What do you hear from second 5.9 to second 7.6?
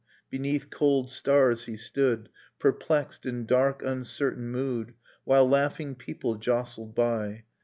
people jostled by.